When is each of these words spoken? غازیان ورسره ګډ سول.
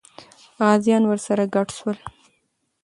غازیان 0.61 1.03
ورسره 1.07 1.43
ګډ 1.55 1.67
سول. 1.77 1.97